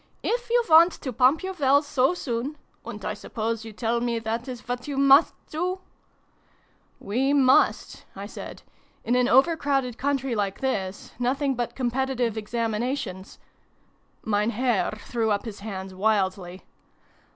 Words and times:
"If 0.23 0.49
you 0.49 0.63
want 0.67 0.93
to 0.93 1.13
pump 1.13 1.43
your 1.43 1.53
wells 1.53 1.85
so 1.85 2.15
soon 2.15 2.57
and 2.83 3.05
I 3.05 3.13
suppose 3.13 3.63
you 3.63 3.71
tell 3.71 4.01
me 4.01 4.17
that 4.17 4.47
is 4.47 4.67
what 4.67 4.87
you 4.87 4.97
must 4.97 5.35
do?"" 5.51 5.81
We 7.09 7.33
must," 7.33 8.05
I 8.15 8.25
said." 8.25 8.63
In 9.05 9.15
an 9.15 9.27
over 9.29 9.55
crowded 9.55 9.99
country 9.99 10.33
like 10.33 10.59
this, 10.59 11.11
nothing 11.19 11.53
but 11.53 11.75
Competitive 11.75 12.35
Examinations 12.35 13.37
Mein 14.25 14.49
Herr 14.49 14.89
threw 14.93 15.29
up 15.29 15.45
his 15.45 15.59
hands 15.59 15.93
wildly. 15.93 16.63